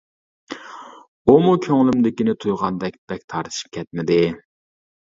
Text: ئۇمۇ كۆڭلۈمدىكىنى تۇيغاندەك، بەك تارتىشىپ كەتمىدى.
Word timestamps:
ئۇمۇ 1.27 1.53
كۆڭلۈمدىكىنى 1.67 2.35
تۇيغاندەك، 2.47 2.99
بەك 3.13 3.31
تارتىشىپ 3.37 3.79
كەتمىدى. 3.81 4.23